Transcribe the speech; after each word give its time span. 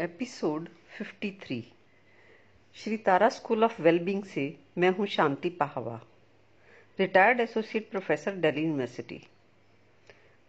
Episode 0.00 0.68
53 1.00 1.62
Shri 2.74 2.96
Tara 2.96 3.28
school 3.28 3.64
of 3.64 3.82
wellbeing 3.82 4.24
से 4.24 4.58
मैं 4.78 4.90
हूँ 4.90 5.06
Shanti 5.06 5.48
Pahwa, 5.48 6.00
retired 6.98 7.40
associate 7.40 7.90
professor 7.90 8.34
Delhi 8.34 8.62
university. 8.62 9.20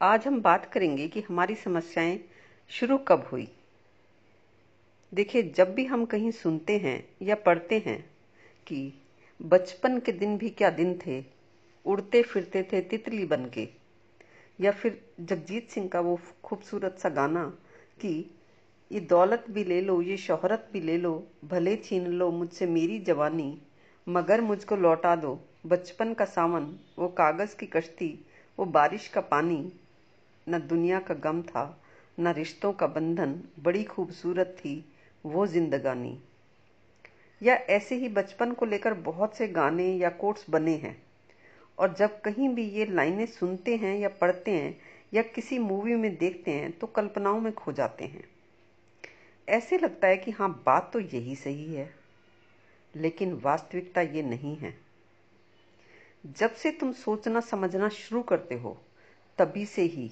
आज 0.02 0.28
हम 0.28 0.42
बात 0.42 0.72
करेंगे 0.74 1.08
कि 1.08 1.22
हमारी 1.22 1.56
समस्याएँ 1.56 2.20
शुरू 2.70 2.98
कब 2.98 3.30
हुई। 3.32 3.48
देखिए, 5.14 5.44
जब 5.44 5.74
भी 5.74 5.86
हम 5.86 6.06
कहीं 6.06 6.32
सुनते 6.32 6.78
हैं 6.78 7.10
या 7.22 7.36
पढ़ते 7.36 7.84
हैं 7.86 8.10
कि 8.68 8.94
बचपन 9.42 10.00
के 10.00 10.12
दिन 10.12 10.38
भी 10.38 10.50
क्या 10.50 10.70
दिन 10.70 11.00
थे 11.08 11.24
उड़ते 11.86 12.24
फिरते 12.24 12.64
थे 12.64 12.82
तितली 12.82 13.26
बन 13.26 13.46
के, 13.46 13.70
या 14.60 14.72
फिर 14.72 15.02
जगजीत 15.20 15.70
सिंह 15.70 15.90
का 15.90 16.00
वो 16.00 16.20
खूबसूरत 16.44 17.00
सा 17.00 17.10
गाना 17.10 17.46
कि 18.02 18.38
ये 18.92 19.00
दौलत 19.00 19.46
भी 19.50 19.64
ले 19.64 19.82
लो, 19.82 20.02
ये 20.02 20.18
शोहरत 20.18 20.68
भी 20.74 20.80
ले 20.82 20.98
लो, 20.98 21.12
भले 21.46 21.76
छीन 21.76 22.08
लो 22.08 22.30
मुझसे 22.32 22.66
मेरी 22.66 23.00
जवानी, 23.00 23.62
मगर 24.08 24.42
मुझको 24.42 24.76
लौटा 24.76 25.16
दो। 25.16 25.40
बचपन 25.66 26.14
का 26.14 26.26
सावन, 26.26 26.66
वो 27.00 27.08
कागज़ 27.08 27.56
की 27.56 27.66
कश्ती, 27.66 28.26
वो 28.58 28.66
बारिश 28.66 29.08
का 29.08 29.22
पानी। 29.22 29.72
न 30.48 30.60
दुनिया 30.60 31.00
का 31.00 31.14
गम 31.14 31.42
था, 31.42 31.64
न 32.20 32.34
रिश्तों 32.34 32.72
का 32.74 32.88
बंधन, 32.88 33.40
बड़ी 33.60 33.84
खूबसूरत 33.84 34.56
थी 34.60 34.74
वो 35.26 35.46
जिंदगानी। 35.48 36.18
या 37.42 37.56
ऐसे 37.70 37.96
ही 37.96 38.10
बचपन 38.10 38.52
को 38.52 38.66
लेकर 38.66 38.94
बहुत 38.94 39.38
से 39.38 39.48
गाने 39.48 39.88
या 39.94 40.10
कोट्स 40.10 40.46
बने 40.50 40.76
हैं, 40.76 40.96
और 41.78 41.94
जब 41.94 42.20
कहीं 42.22 42.50
भी 42.50 42.68
ये 42.70 42.86
लाइनें 42.86 43.26
सुनते 43.26 43.76
हैं 43.76 43.98
या 44.00 44.10
पढ़ते 44.22 44.52
हैं 44.52 44.78
या 45.14 45.22
किसी 45.26 45.60
मूवी 45.60 45.96
में 45.96 46.16
देखते 46.18 46.52
हैं 46.52 46.72
तो 46.72 46.88
कल्पनाओं 46.88 47.40
में 47.42 47.52
खो 47.54 47.72
जाते 47.72 48.06
हैं। 48.06 48.24
ऐसे 49.50 49.78
लगता 49.78 50.08
है 50.08 50.18
कि 50.18 50.32
हाँ 50.32 50.64
बात 50.66 50.90
तो 50.94 51.00
यही 51.00 51.36
सही 51.36 51.74
है, 51.74 51.96
लेकिन 52.96 53.34
वास्तविकता 53.34 54.02
ये 54.02 54.22
नहीं 54.24 54.56
है। 54.58 54.78
जब 56.26 56.52
से 56.52 56.72
तुम 56.72 56.92
सोचना 56.92 57.40
समझना 57.40 57.90
शुरू 57.90 58.22
करते 58.22 58.56
हो, 58.56 58.82
तभी 59.38 59.66
से 59.66 59.82
ही, 59.82 60.12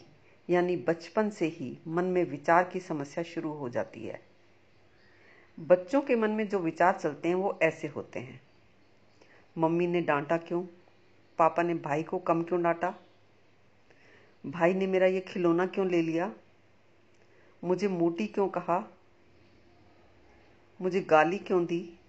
यानी 0.50 0.78
बचपन 0.78 1.30
से 1.30 1.46
ही, 1.46 1.78
मन 1.88 2.06
में 2.06 2.24
विचार 2.24 2.64
की 2.64 2.80
समस्या 2.80 3.24
शुरू 3.24 3.54
हो 3.54 3.70
जाती 3.70 4.06
है। 4.06 4.22
बच्चों 5.60 6.02
के 6.02 6.16
मन 6.16 6.30
में 6.30 6.48
जो 6.48 6.60
विचार 6.60 6.98
चलते 6.98 7.28
हैं, 7.28 7.36
वो 7.36 7.60
ऐसे 7.62 7.88
होते 7.88 8.20
हैं। 8.20 8.42
मम्मी 9.58 9.88
ने 9.88 10.02
डांटा 10.02 10.38
क्यों? 10.38 10.64
पापा 11.38 11.64
ने 11.64 11.74
भाई 11.74 12.04
को 12.04 12.20
कम 12.20 12.44
क्यों 12.44 12.64
डांटा? 12.64 12.96
भाई 14.46 14.74
ने 14.74 14.88
मेरा 14.88 15.08
ये 15.08 15.20
खिलौना 15.20 15.66
क्यों 15.66 15.88
ले 15.88 16.02
लिया? 16.02 16.34
मुझे 17.64 17.88
मोटी 17.88 18.28
क्यों 18.28 18.48
कहा? 18.48 18.92
मुझे 20.82 21.02
गाली 21.02 21.38
क्यों 21.38 21.66
दी? 21.66 22.00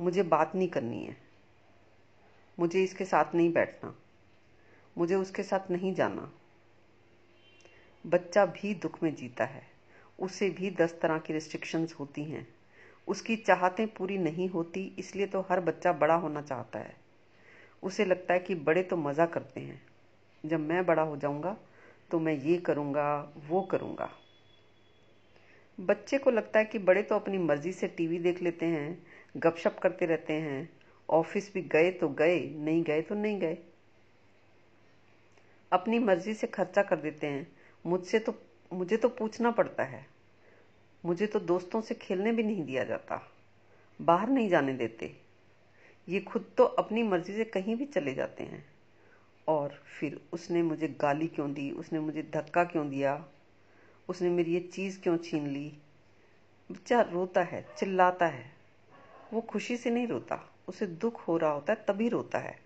मुझे 0.00 0.22
बात 0.22 0.54
नहीं 0.54 0.68
करनी 0.68 1.04
है। 1.04 1.16
मुझे 2.58 2.84
इसके 2.84 3.04
साथ 3.04 3.34
नहीं 3.34 3.52
बैठना। 3.52 3.94
मुझे 4.98 5.14
उसके 5.14 5.42
साथ 5.42 5.70
नहीं 5.70 5.94
जाना। 5.94 6.32
बच्चा 8.06 8.46
भी 8.46 8.74
दुख 8.74 9.02
में 9.02 9.14
जीता 9.14 9.44
है। 9.44 9.62
उसे 10.20 10.50
भी 10.50 10.70
दस 10.70 10.98
तरह 11.02 11.18
की 11.18 11.32
रिस्ट्रिक्शंस 11.32 11.94
होती 12.00 12.24
हैं। 12.24 12.48
उसकी 13.08 13.36
चाहतें 13.36 13.86
पूरी 13.88 14.18
नहीं 14.18 14.48
होती, 14.48 14.94
इसलिए 14.98 15.26
तो 15.26 15.40
हर 15.40 15.60
बच्चा 15.60 15.92
बड़ा 15.92 16.14
होना 16.14 16.42
चाहता 16.42 16.78
है। 16.78 16.96
उसे 17.82 18.04
लगता 18.04 18.34
है 18.34 18.40
कि 18.40 18.54
बड़े 18.54 18.82
तो 18.82 18.96
मज़ा 18.96 19.26
करते 19.26 19.60
हैं। 19.60 19.82
जब 20.46 20.60
मैं 20.60 20.86
बड़ा 20.86 21.02
हो 21.02 21.16
जाऊँगा 21.16 21.56
तो 22.10 22.18
मैं 22.20 22.34
ये 22.34 22.58
करूँगा, 22.58 23.32
वो 23.48 23.62
करूँगा। 23.62 24.10
बच्चे 25.80 26.18
को 26.18 26.30
लगता 26.30 26.58
है 26.58 26.64
कि 26.64 26.78
बड़े 26.78 27.02
तो 27.02 27.14
अपनी 27.14 27.38
मर्ज़ी 27.38 27.72
से 27.72 27.88
टीवी 27.88 28.18
देख 28.18 28.42
लेते 28.42 28.66
हैं, 28.66 29.06
गपशप 29.36 29.78
करते 29.82 30.06
रहते 30.06 30.32
हैं, 30.32 30.70
ऑफ़िस 31.10 31.54
भी 31.54 31.62
गए 31.62 31.90
तो 31.90 32.08
गए, 32.08 32.40
नहीं 32.50 32.82
गए 32.82 33.02
तो 33.02 33.14
नहीं 33.14 33.40
गए। 33.40 33.58
अपनी 35.72 35.98
मर्ज़ी 35.98 36.34
से 36.34 36.46
खर्चा 36.46 36.82
कर 36.82 36.96
देते 36.96 37.26
हैं। 37.26 37.52
मुझसे 37.86 38.18
तो 38.18 38.34
मुझे 38.72 38.96
तो 38.96 39.08
पूछना 39.08 39.50
पड़ता 39.50 39.82
है। 39.82 40.06
मुझे 41.04 41.26
तो 41.26 41.40
दोस्तों 41.40 41.80
से 41.80 41.94
खेलने 41.94 42.32
भी 42.32 42.42
नहीं 42.42 42.64
दिया 42.64 42.84
जाता। 42.84 43.32
बाहर 44.02 44.28
नहीं 44.28 44.48
जाने 44.48 44.72
देते। 44.72 45.16
ये 46.08 46.20
खुद 46.20 46.50
तो 46.56 46.64
अपनी 46.64 47.02
मर्ज़ी 47.02 47.34
से 47.34 47.44
कहीं 47.44 47.76
भी 47.76 47.86
चले 47.86 48.14
जाते 48.14 48.44
हैं। 48.44 48.66
और 49.48 49.68
फिर 49.68 50.20
उसने 50.32 50.62
मुझे 50.62 50.88
गाली 50.88 51.26
क्यों 51.26 51.54
दी, 51.54 51.70
उसने 51.70 52.00
मुझे 52.00 52.22
धक्का 52.22 52.64
क्यों 52.64 52.90
दिया? 52.90 53.28
उसने 54.08 54.28
मेरी 54.28 54.54
ये 54.54 54.60
चीज़ 54.60 55.00
क्यों 55.00 55.16
छीन 55.18 55.46
ली? 55.46 55.72
बच्चा 56.72 57.00
रोता 57.02 57.42
है, 57.42 57.66
चिल्लाता 57.78 58.26
है। 58.26 58.44
वो 59.32 59.40
खुशी 59.40 59.76
से 59.76 59.90
नहीं 59.90 60.06
रोता, 60.06 60.40
उसे 60.68 60.86
दुख 60.86 61.28
हो 61.28 61.36
रहा 61.36 61.50
होता 61.50 61.72
है, 61.72 61.84
तभी 61.88 62.08
रोता 62.08 62.38
है। 62.38 62.58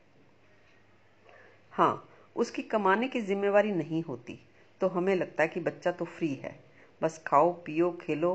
हाँ 1.73 2.09
उसकी 2.37 2.63
कमाने 2.63 3.09
की 3.09 3.21
जिम्मेवारी 3.21 3.73
नहीं 3.73 4.03
होती 4.03 4.39
तो 4.81 4.89
हमें 4.89 5.15
लगता 5.17 5.43
है 5.43 5.49
कि 5.49 5.61
बच्चा 5.61 5.93
तो 5.93 6.05
फ्री 6.05 6.35
है। 6.35 6.65
बस 7.03 7.23
खाओ, 7.27 7.53
पियो, 7.53 7.91
खेलो, 8.03 8.35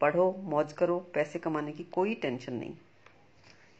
पढ़ो, 0.00 0.32
मौज 0.38 0.72
करो, 0.72 0.98
पैसे 1.14 1.38
कमाने 1.38 1.72
की 1.72 1.84
कोई 1.84 2.14
टेंशन 2.14 2.52
नहीं। 2.52 2.74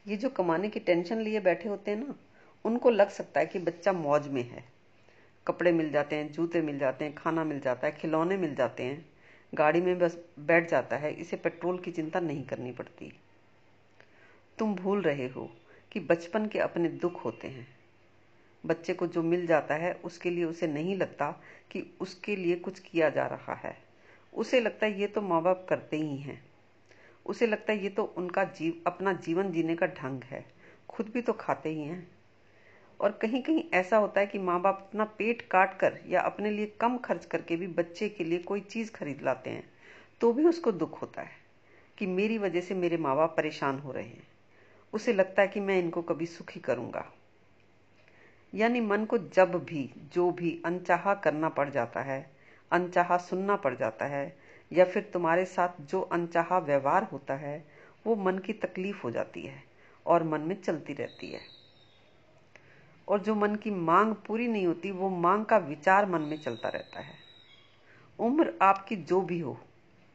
ये 0.07 0.17
जो 0.17 0.29
कमाने 0.29 0.69
की 0.69 0.81
टेंशन 0.81 1.21
लिए 1.21 1.41
बैठे 1.41 1.69
होते 1.69 1.91
हैं 1.91 1.99
ना, 1.99 2.15
उनको 2.65 2.91
लग 2.91 3.09
सकता 3.09 3.41
है 3.41 3.47
कि 3.47 3.59
बच्चा 3.59 3.93
मौज 3.93 4.29
में 4.29 4.43
है। 4.43 4.65
कपड़े 5.47 5.73
मिल 5.73 5.93
जाते 5.93 6.17
हैं, 6.17 6.33
जूते 6.33 6.63
मिल 6.63 6.79
जाते 6.79 7.05
हैं, 7.05 7.15
खाना 7.15 7.45
मिल 7.45 7.61
जाता 7.61 7.87
है, 7.87 7.93
खिलौने 7.93 8.37
मिल 8.37 8.55
जाते 8.55 8.83
हैं। 8.83 9.13
गाड़ी 9.55 9.81
में 9.81 9.99
बस 9.99 10.25
बैठ 10.39 10.71
जाता 10.71 10.97
है, 10.97 11.13
इसे 11.13 11.37
पेट्रोल 11.37 11.79
की 11.79 11.91
चिंता 11.91 12.21
नहीं 12.21 12.45
करनी 12.45 12.73
पड़ती। 12.73 13.13
तुम 14.59 14.75
भूल 14.75 15.03
रहे 15.03 15.29
हो 15.29 15.57
कि 15.93 16.01
बचपन 16.01 16.47
के 16.47 16.59
अपने 16.59 16.89
दुख 16.89 17.25
होते 17.25 17.49
हैं। 17.49 17.69
बच्चे 18.67 18.95
को 18.95 19.07
जो 19.07 19.23
मिल 19.23 19.47
जाता 19.47 19.75
है, 19.75 19.95
उसके 19.95 20.31
लिए 20.31 20.45
उसे 20.45 20.67
नहीं 20.67 20.97
लगता 20.97 21.43
कि 21.71 21.97
उसके 22.01 22.37
लिए 22.37 22.57
कुछ 22.57 22.79
किया 22.79 23.11
जा 23.11 23.27
रहा 23.27 23.55
है। 23.55 23.79
उसे 24.35 24.61
लगता 24.61 24.87
है 24.87 25.01
ये 25.01 25.07
तो 25.07 25.23
माँ 25.23 25.43
बाप 25.43 25.67
करते 25.69 25.97
ही 25.97 26.17
हैं। 26.17 26.45
उसे 27.27 27.47
लगता 27.47 27.73
है 27.73 27.83
ये 27.83 27.89
तो 27.89 28.05
उनका 28.05 28.45
जीव, 28.45 28.83
अपना 28.87 29.13
जीवन 29.13 29.53
जीने 29.53 29.77
का 29.77 29.87
ढंग 29.87 30.23
है। 30.25 30.47
खुद 30.89 31.09
भी 31.09 31.23
तो 31.23 31.33
खाते 31.33 31.69
ही 31.69 31.83
हैं। 31.83 32.12
और 33.03 33.13
कहीं 33.13 33.43
कहीं 33.43 33.65
ऐसा 33.75 33.97
होता 33.97 34.21
है 34.21 34.27
कि 34.27 34.39
माँ 34.39 34.61
बाप 34.61 34.87
अपना 34.89 35.05
पेट 35.05 35.43
काट 35.43 35.79
कर 35.79 35.99
या 36.09 36.21
अपने 36.21 36.51
लिए 36.51 36.67
कम 36.67 36.99
खर्च 36.99 37.25
करके 37.25 37.57
भी 37.57 37.67
बच्चे 37.67 38.09
के 38.09 38.25
लिए 38.25 38.39
कोई 38.39 38.61
चीज़ 38.61 38.93
खरीद 38.93 39.23
लाते 39.23 39.51
हैं 39.51 39.73
तो 40.21 40.33
भी 40.33 40.45
उसको 40.45 40.73
दुख 40.73 41.03
होता 41.03 41.23
है 41.23 41.31
कि 41.99 42.07
मेरी 42.07 42.39
वजह 42.39 42.61
से 42.61 42.75
मेरे 42.75 42.97
माँ 42.97 43.17
बाप 43.17 43.35
परेशान 43.37 43.79
हो 43.79 43.93
रहे 43.93 44.05
हैं। 44.05 44.29
उसे 44.93 45.13
लगता 45.13 45.43
है 45.43 45.49
कि 45.49 45.61
मैं 45.61 45.79
इनको 45.79 46.03
कभी 46.03 46.27
सुखी 46.27 46.61
करूँगा। 46.61 47.13
यानी 48.55 48.81
मन 48.81 49.05
को 49.05 49.19
जब 49.19 49.65
भी, 49.65 49.95
जो 50.13 50.31
भी 50.31 50.63
अनचाहा 50.65 51.15
करना 51.15 51.49
पड़ 51.49 51.71
जाता 51.71 52.01
है, 52.01 52.31
अनचाहा 52.73 53.17
सुनना 53.17 53.57
पड़ 53.57 53.75
जाता 53.75 54.05
है, 54.05 54.37
या 54.73 54.85
फिर 54.85 55.11
तुम्हारे 55.13 55.45
साथ 55.45 55.69
जो 55.81 56.01
अनचाहा 56.01 56.59
व्यवहार 56.59 57.03
होता 57.05 57.35
है, 57.35 57.65
वो 58.07 58.17
मन 58.17 58.39
की 58.39 58.53
तकलीफ़ 58.53 59.03
हो 59.03 59.11
जाती 59.11 59.43
है 59.43 59.65
और 60.07 60.23
मन 60.23 60.41
में 60.41 60.63
चलती 60.63 60.93
रहती 60.93 61.29
है। 61.29 61.62
और 63.09 63.21
जो 63.21 63.35
मन 63.35 63.55
की 63.55 63.71
मांग 63.71 64.15
पूरी 64.15 64.49
नहीं 64.49 64.67
होती, 64.67 64.91
वो 64.91 65.09
मांग 65.09 65.45
का 65.45 65.59
विचार 65.59 66.07
मन 66.07 66.21
में 66.21 66.41
चलता 66.41 66.69
रहता 66.69 67.01
है। 67.01 67.15
उम्र 68.19 68.55
आपकी 68.63 68.97
जो 68.97 69.21
भी 69.21 69.39
हो, 69.39 69.61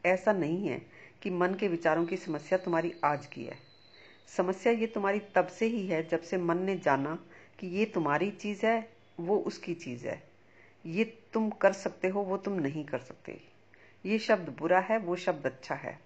ऐसा 0.06 0.32
नहीं 0.32 0.68
है 0.68 0.82
कि 1.22 1.30
मन 1.30 1.54
के 1.54 1.68
विचारों 1.68 2.06
की 2.06 2.16
समस्या 2.16 2.58
तुम्हारी 2.58 2.94
आज 3.04 3.26
की 3.26 3.44
है। 3.44 3.56
समस्या 4.36 4.72
ये 4.72 4.86
तुम्हारी 4.86 5.18
तब 5.18 5.46
से 5.46 5.66
ही 5.66 5.86
है 5.86 6.08
जब 6.08 6.22
से 6.22 6.38
मन 6.38 6.58
ने 6.58 6.76
जाना 6.76 7.18
कि 7.58 7.66
ये 7.66 7.84
तुम्हारी 7.84 8.30
चीज़ 8.30 8.66
है, 8.66 8.92
वो 9.20 9.38
उसकी 9.38 9.74
चीज़ 9.74 10.08
है। 10.08 10.22
ये 10.86 11.04
तुम 11.32 11.50
कर 11.50 11.72
सकते 11.72 12.08
हो, 12.08 12.20
वो 12.20 12.36
तुम 12.36 12.52
नहीं 12.52 12.84
कर 12.84 12.98
सकते। 12.98 13.40
ये 14.06 14.18
शब्द 14.18 14.56
बुरा 14.58 14.80
है, 14.80 14.98
वो 14.98 15.16
शब्द 15.16 15.46
अच्छा 15.46 15.74
है। 15.74 16.00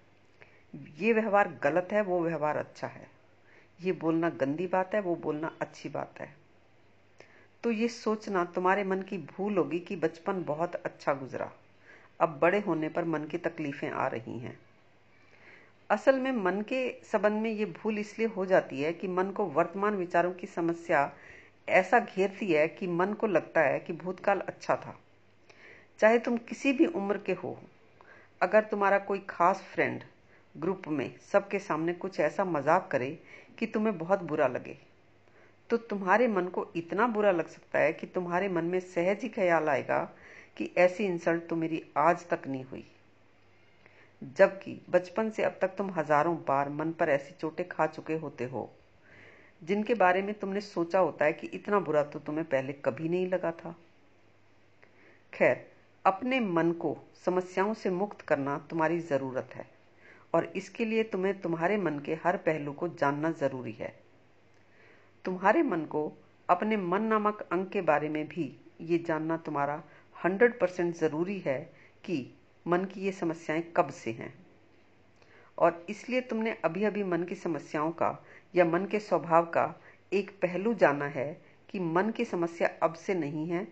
ये 0.75 1.13
व्यवहार 1.13 1.59
गलत 1.63 1.87
है, 1.91 2.01
वो 2.01 2.21
व्यवहार 2.21 2.57
अच्छा 2.57 2.87
है। 2.87 3.07
ये 3.81 3.91
बोलना 3.91 4.29
गंदी 4.29 4.67
बात 4.67 4.95
है, 4.95 5.01
वो 5.01 5.15
बोलना 5.15 5.57
अच्छी 5.61 5.89
बात 5.89 6.13
है। 6.19 6.42
तो 7.63 7.71
ये 7.71 7.87
सोचना 7.87 8.43
तुम्हारे 8.45 8.83
मन 8.83 9.01
की 9.01 9.17
भूल 9.17 9.57
होगी 9.57 9.79
कि 9.79 9.95
बचपन 9.95 10.43
बहुत 10.43 10.75
अच्छा 10.75 11.13
गुजरा। 11.13 11.49
अब 12.19 12.37
बड़े 12.41 12.59
होने 12.59 12.89
पर 12.89 13.05
मन 13.05 13.23
की 13.23 13.37
तकलीफें 13.37 13.89
आ 13.89 14.07
रही 14.07 14.37
हैं। 14.39 14.57
असल 15.89 16.19
में 16.19 16.31
मन 16.31 16.61
के 16.61 16.89
संबंध 17.03 17.41
में 17.41 17.49
ये 17.51 17.65
भूल 17.65 17.99
इसलिए 17.99 18.27
हो 18.27 18.45
जाती 18.45 18.81
है 18.81 18.93
कि 18.93 19.07
मन 19.07 19.31
को 19.31 19.45
वर्तमान 19.45 19.95
विचारों 19.95 20.31
की 20.31 20.47
समस्या 20.47 21.11
ऐसा 21.67 21.99
घेरती 21.99 22.51
है 22.51 22.67
कि 22.67 22.87
मन 22.87 23.13
को 23.13 23.27
लगता 23.27 23.61
है 23.61 23.79
कि 23.79 23.93
भूतकाल 23.93 24.39
अच्छा 24.39 24.75
था। 24.75 24.99
चाहे 25.99 26.19
तुम 26.19 26.37
किसी 26.39 26.73
भी 26.73 26.85
उम्र 26.85 27.17
के 27.17 27.33
हो, 27.33 27.57
अगर 28.41 28.63
तुम्हारा 28.63 28.97
कोई 28.99 29.25
खास 29.29 29.61
फ्रेंड 29.73 30.03
ग्रुप 30.55 30.87
में 30.87 31.11
सबके 31.31 31.59
सामने 31.59 31.93
कुछ 31.93 32.19
ऐसा 32.19 32.45
मज़ाक 32.45 32.89
करे 32.91 33.17
कि 33.59 33.65
तुम्हें 33.65 33.97
बहुत 33.97 34.23
बुरा 34.23 34.47
लगे। 34.47 34.77
तो 35.69 35.77
तुम्हारे 35.79 36.27
मन 36.27 36.47
को 36.47 36.65
इतना 36.75 37.07
बुरा 37.07 37.31
लग 37.31 37.47
सकता 37.47 37.79
है 37.79 37.93
कि 37.93 38.07
तुम्हारे 38.07 38.49
मन 38.49 38.65
में 38.65 38.79
सहज 38.79 39.21
ही 39.23 39.29
ख्याल 39.29 39.69
आएगा 39.69 39.99
कि 40.57 40.69
ऐसी 40.77 41.05
इंसल्ट 41.05 41.47
तो 41.49 41.55
मेरी 41.55 41.83
आज 41.97 42.27
तक 42.29 42.47
नहीं 42.47 42.63
हुई। 42.63 42.85
जबकि 44.37 44.79
बचपन 44.89 45.29
से 45.29 45.43
अब 45.43 45.57
तक 45.61 45.75
तुम 45.77 45.89
हज़ारों 45.91 46.35
बार 46.47 46.69
मन 46.71 46.91
पर 46.91 47.09
ऐसी 47.09 47.35
चोटें 47.41 47.67
खा 47.69 47.87
चुके 47.87 48.13
होते 48.15 48.45
हो, 48.45 48.69
जिनके 49.61 49.93
बारे 49.95 50.21
में 50.21 50.33
तुमने 50.33 50.61
सोचा 50.61 50.99
होता 50.99 51.25
है 51.25 51.33
कि 51.33 51.47
इतना 51.47 51.79
बुरा 51.79 52.03
तो 52.03 52.19
तुम्हें 52.19 52.45
पहले 52.45 52.73
कभी 52.75 53.09
नहीं 53.09 53.27
लगा 53.27 53.51
था। 53.53 53.75
खैर, 55.33 55.65
अपने 56.05 56.39
मन 56.39 56.71
को 56.73 56.95
समस्याओं 57.25 57.73
से 57.73 57.89
मुक्त 57.91 58.21
करना 58.21 58.57
तुम्हारी 58.69 58.99
ज़रूरत 59.01 59.49
है, 59.55 59.65
और 60.33 60.51
इसके 60.55 60.85
लिए 60.85 61.03
तुम्हें 61.05 61.39
तुम्हारे 61.41 61.77
मन 61.79 61.99
के 61.99 62.17
हर 62.23 62.37
पहलू 62.39 62.73
को 62.73 62.87
जानना 62.89 63.31
ज़रूरी 63.33 63.71
है। 63.71 63.93
तुम्हारे 65.25 65.63
मन 65.63 65.85
को 65.85 66.11
अपने 66.49 66.77
मन 66.77 67.01
नामक 67.01 67.41
अंग 67.51 67.65
के 67.67 67.81
बारे 67.81 68.09
में 68.09 68.27
भी 68.27 68.55
ये 68.81 68.97
जानना 68.97 69.37
तुम्हारा 69.37 69.83
हंड्रेड 70.25 70.59
परसेंट 70.59 70.95
ज़रूरी 70.95 71.39
है 71.39 71.73
कि 72.03 72.33
मन 72.67 72.85
की 72.85 73.01
ये 73.01 73.11
समस्याएँ 73.11 73.61
कब 73.77 73.89
से 73.89 74.11
हैं। 74.11 74.33
और 75.57 75.85
इसलिए 75.89 76.21
तुमने 76.21 76.57
अभी 76.65 76.83
अभी 76.83 77.03
मन 77.03 77.23
की 77.23 77.35
समस्याओं 77.35 77.91
का 77.91 78.25
या 78.55 78.65
मन 78.65 78.85
के 78.85 78.99
स्वभाव 78.99 79.45
का 79.45 79.81
एक 80.13 80.31
पहलू 80.41 80.73
जाना 80.73 81.05
है 81.05 81.41
कि 81.69 81.79
मन 81.79 82.09
की 82.09 82.25
समस्या 82.25 82.69
अब 82.83 82.93
से 82.93 83.13
नहीं 83.13 83.47
है, 83.47 83.67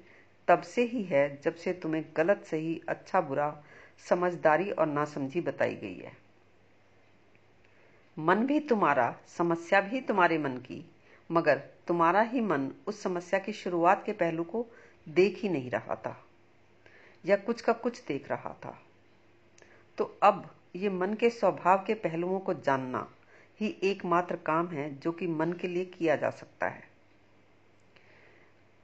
तब 0.48 0.62
से 0.62 0.83
ही 0.83 1.03
है 1.03 1.42
जब 1.42 1.56
से 1.56 1.74
तुम्हें 1.74 2.06
गलत, 2.18 2.44
सही 2.45 2.81
अच्छा 2.89 3.21
बुरा, 3.21 3.63
समझदारी 4.09 4.71
और 4.71 4.88
नासमझी 4.88 5.42
बताई 5.42 5.75
गई 5.75 5.98
है। 5.98 6.18
मन 8.19 8.36
भी 8.36 8.59
तुम्हारा, 8.59 9.15
समस्या 9.27 9.81
भी 9.81 10.01
तुम्हारे 10.01 10.38
मन 10.38 10.57
की 10.57 10.91
मगर 11.31 11.62
तुम्हारा 11.88 12.22
ही 12.22 12.42
मन 12.42 12.69
उस 12.88 13.01
समस्या 13.04 13.39
की 13.39 13.54
शुरुआत 13.54 14.04
के 14.06 14.12
पहलू 14.13 14.44
को 14.44 14.66
देख 15.07 15.39
ही 15.39 15.50
नहीं 15.50 15.69
रहा 15.72 15.95
था, 15.95 16.16
या 17.24 17.36
कुछ 17.38 17.62
का 17.62 17.74
कुछ 17.74 18.04
देख 18.06 18.30
रहा 18.31 18.54
था। 18.66 18.78
तो 19.98 20.18
अब 20.24 20.50
ये 20.75 20.89
मन 20.89 21.13
के 21.13 21.30
स्वभाव 21.30 21.83
के 21.88 21.94
पहलुओं 21.94 22.39
को 22.39 22.54
जानना 22.56 23.07
ही 23.60 23.75
एकमात्र 23.83 24.36
काम 24.36 24.68
है 24.68 24.89
जो 25.00 25.12
कि 25.12 25.28
मन 25.28 25.54
के 25.54 25.68
लिए 25.68 25.86
किया 25.88 26.16
जा 26.16 26.30
सकता 26.30 26.68
है। 26.68 26.89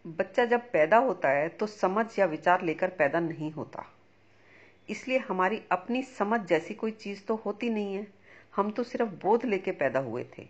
बच्चा 0.05 0.45
जब 0.45 0.69
पैदा 0.71 0.97
होता 0.97 1.29
है 1.29 1.47
तो 1.49 1.67
समझ 1.67 2.05
या 2.19 2.25
विचार 2.25 2.61
लेकर 2.61 2.89
पैदा 2.89 3.19
नहीं 3.19 3.51
होता। 3.51 3.85
इसलिए 4.89 5.17
हमारी 5.19 5.61
अपनी 5.71 6.01
समझ 6.03 6.39
जैसी 6.41 6.73
कोई 6.73 6.91
चीज़ 6.91 7.23
तो 7.25 7.35
होती 7.35 7.69
नहीं 7.69 7.95
है। 7.95 8.07
हम 8.55 8.71
तो 8.71 8.83
सिर्फ़ 8.83 9.09
बोध 9.23 9.45
लेके 9.45 9.71
पैदा 9.71 9.99
हुए 9.99 10.23
थे। 10.37 10.47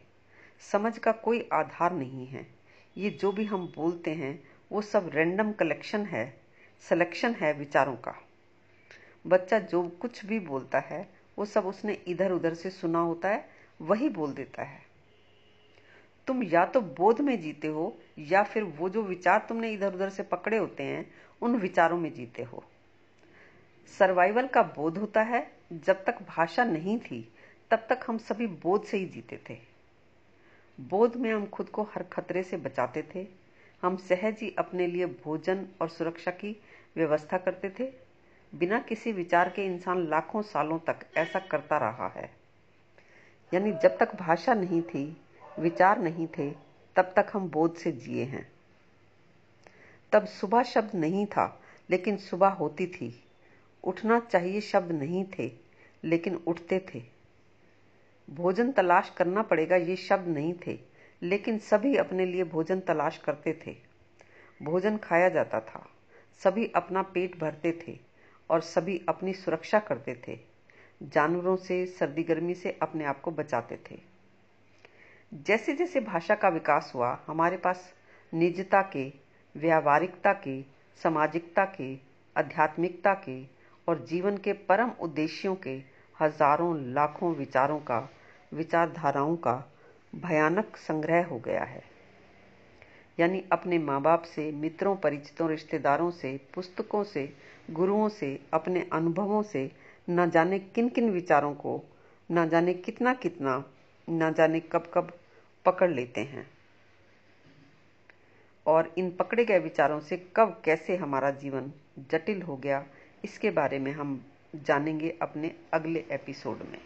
समझ 0.59 0.97
का 0.97 1.11
कोई 1.11 1.49
आधार 1.53 1.93
नहीं 1.93 2.27
है। 2.27 2.47
ये 2.97 3.09
जो 3.09 3.31
भी 3.31 3.45
हम 3.45 3.73
बोलते 3.75 4.11
हैं, 4.11 4.43
वो 4.71 4.81
सब 4.81 5.11
रैंडम 5.13 5.51
कलेक्शन 5.51 6.05
है। 6.05 6.41
सिलेक्शन 6.79 7.33
है 7.33 7.53
विचारों 7.53 7.95
का। 7.95 8.23
बच्चा 9.27 9.59
जो 9.59 9.89
कुछ 9.89 10.25
भी 10.25 10.39
बोलता 10.39 10.79
है, 10.79 11.09
वो 11.37 11.45
सब 11.45 11.65
उसने 11.65 11.93
इधर 11.93 12.31
उधर 12.31 12.53
से 12.53 12.69
सुना 12.69 12.99
होता 12.99 13.29
है, 13.29 13.49
वही 13.81 14.09
बोल 14.09 14.33
देता 14.33 14.63
है। 14.63 14.81
तुम 16.27 16.43
या 16.43 16.65
तो 16.65 16.81
बोध 16.81 17.21
में 17.21 17.41
जीते 17.41 17.67
हो, 17.67 17.97
या 18.19 18.43
फिर 18.43 18.63
वो 18.63 18.89
जो 18.89 19.03
विचार 19.03 19.45
तुमने 19.49 19.71
इधर 19.71 19.93
उधर 19.93 20.09
से 20.09 20.23
पकड़े 20.23 20.57
होते 20.57 20.83
हैं, 20.83 21.13
उन 21.41 21.55
विचारों 21.55 21.97
में 21.97 22.13
जीते 22.13 22.43
हो। 22.43 22.63
सर्वाइवल 23.99 24.47
का 24.47 24.63
बोध 24.63 24.97
होता 24.97 25.21
है। 25.21 25.57
जब 25.73 26.05
तक 26.05 26.15
भाषा 26.27 26.63
नहीं 26.63 26.99
थी, 26.99 27.33
तब 27.71 27.77
तक 27.77 27.99
हम 28.07 28.17
सभी 28.17 28.47
बोध 28.47 28.83
से 28.83 28.97
ही 28.97 29.05
जीते 29.05 29.39
थे। 29.49 29.76
बोध 30.79 31.15
में 31.15 31.33
हम 31.33 31.45
खुद 31.45 31.69
को 31.69 31.83
हर 31.83 32.03
खतरे 32.03 32.43
से 32.43 32.57
बचाते 32.57 33.03
थे। 33.15 33.27
हम 33.81 33.97
सहज 33.97 34.39
ही 34.41 34.55
अपने 34.57 34.87
लिए 34.87 35.05
भोजन 35.05 35.67
और 35.81 35.89
सुरक्षा 35.89 36.31
की 36.31 36.61
व्यवस्था 36.95 37.37
करते 37.37 37.69
थे। 37.69 37.93
बिना 38.55 38.79
किसी 38.79 39.11
विचार 39.11 39.49
के 39.49 39.65
इंसान 39.65 40.07
लाखों 40.07 40.41
सालों 40.41 40.79
तक 40.79 40.99
ऐसा 41.17 41.39
करता 41.39 41.77
रहा 41.77 42.07
है। 42.07 42.31
यानी 43.53 43.71
जब 43.71 43.97
तक 43.97 44.15
भाषा 44.15 44.53
नहीं 44.53 44.81
थी, 44.81 45.17
विचार 45.59 45.99
नहीं 45.99 46.27
थे, 46.27 46.51
तब 46.95 47.13
तक 47.15 47.27
हम 47.33 47.49
बोध 47.49 47.75
से 47.75 47.91
जिए 47.91 48.23
हैं। 48.23 48.51
तब 50.11 50.25
सुबह 50.25 50.63
शब्द 50.63 50.95
नहीं 50.95 51.25
था, 51.25 51.61
लेकिन 51.89 52.17
सुबह 52.17 52.47
होती 52.47 52.87
थी। 52.87 53.23
उठना 53.83 54.19
चाहिए 54.19 54.61
शब्द 54.61 54.91
नहीं 54.91 55.25
थे, 55.39 55.51
लेकिन 56.03 56.35
उठते 56.35 56.85
थे। 56.95 57.16
भोजन 58.29 58.71
तलाश 58.71 59.09
करना 59.09 59.41
पड़ेगा, 59.41 59.75
ये 59.75 59.95
शब्द 59.95 60.27
नहीं 60.27 60.53
थे, 60.67 60.79
लेकिन 61.21 61.57
सभी 61.57 61.95
अपने 61.95 62.25
लिए 62.25 62.43
भोजन 62.43 62.79
तलाश 62.79 63.17
करते 63.17 63.53
थे। 63.67 63.75
भोजन 64.63 64.97
खाया 64.97 65.29
जाता 65.29 65.59
था, 65.59 65.89
सभी 66.43 66.71
अपना 66.75 67.01
पेट 67.01 67.39
भरते 67.39 67.71
थे 67.87 67.99
और 68.49 68.61
सभी 68.61 69.01
अपनी 69.09 69.33
सुरक्षा 69.33 69.79
करते 69.79 70.21
थे। 70.27 70.39
जानवरों 71.03 71.55
से 71.55 71.85
सर्दी 71.85 72.23
गर्मी 72.23 72.53
से 72.53 72.79
अपने 72.81 73.05
आप 73.05 73.21
को 73.21 73.31
बचाते 73.31 73.79
थे। 73.91 73.99
जैसे 75.33 75.73
जैसे 75.73 75.99
भाषा 75.99 76.35
का 76.35 76.49
विकास 76.49 76.91
हुआ, 76.95 77.19
हमारे 77.27 77.57
पास 77.57 77.93
निजता 78.33 78.81
के, 78.81 79.13
व्यावहारिकता 79.55 80.33
के, 80.33 80.61
सामाजिकता 81.03 81.65
के, 81.65 81.93
आध्यात्मिकता 82.35 83.13
के 83.13 83.43
और 83.87 84.05
जीवन 84.05 84.37
के 84.37 84.53
परम 84.53 84.91
उद्देश्यों 85.01 85.55
के 85.55 85.96
हज़ारों, 86.21 86.93
लाखों 86.93 87.35
विचारों 87.35 87.79
का, 87.79 88.09
विचारधाराओं 88.53 89.35
का 89.35 89.71
भयानक 90.15 90.77
संग्रह 90.77 91.25
हो 91.25 91.39
गया 91.39 91.63
है। 91.63 91.83
यानी 93.19 93.43
अपने 93.51 93.77
माँ 93.79 94.01
बाप 94.01 94.23
से, 94.23 94.51
मित्रों, 94.51 94.95
परिचितों, 94.95 95.49
रिश्तेदारों 95.49 96.11
से, 96.11 96.39
पुस्तकों 96.53 97.03
से, 97.03 97.33
गुरुओं 97.71 98.09
से, 98.09 98.39
अपने 98.53 98.87
अनुभवों 98.93 99.41
से 99.43 99.71
न 100.09 100.29
जाने 100.29 100.59
किन 100.59 100.89
किन 100.89 101.09
विचारों 101.09 101.53
को, 101.53 101.83
न 102.31 102.49
जाने 102.49 102.73
कितना 102.73 103.13
कितना 103.13 103.63
न 104.09 104.33
जाने 104.33 104.59
कब 104.59 104.91
कब 104.93 105.11
पकड़ 105.65 105.89
लेते 105.91 106.21
हैं। 106.21 106.47
और 108.65 108.93
इन 108.97 109.11
पकड़े 109.11 109.45
गए 109.45 109.59
विचारों 109.59 109.99
से 109.99 110.17
कब 110.35 110.61
कैसे 110.65 110.95
हमारा 110.95 111.31
जीवन 111.31 111.71
जटिल 112.11 112.41
हो 112.41 112.57
गया, 112.57 112.85
इसके 113.25 113.49
बारे 113.49 113.79
में 113.79 113.91
हम 113.91 114.25
जानेंगे 114.63 115.17
अपने 115.21 115.55
अगले 115.73 116.05
एपिसोड 116.11 116.57
में। 116.57 116.79